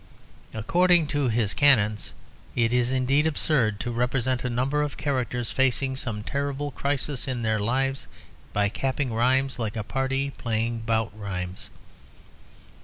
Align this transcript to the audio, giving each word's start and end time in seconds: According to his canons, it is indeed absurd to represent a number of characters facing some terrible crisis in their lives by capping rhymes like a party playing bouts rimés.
According 0.51 1.05
to 1.13 1.27
his 1.29 1.53
canons, 1.53 2.11
it 2.55 2.73
is 2.73 2.91
indeed 2.91 3.27
absurd 3.27 3.79
to 3.81 3.91
represent 3.91 4.43
a 4.43 4.49
number 4.49 4.81
of 4.81 4.97
characters 4.97 5.51
facing 5.51 5.95
some 5.95 6.23
terrible 6.23 6.71
crisis 6.71 7.27
in 7.27 7.43
their 7.43 7.59
lives 7.59 8.07
by 8.51 8.67
capping 8.67 9.13
rhymes 9.13 9.59
like 9.59 9.77
a 9.77 9.83
party 9.83 10.31
playing 10.31 10.79
bouts 10.87 11.15
rimés. 11.15 11.69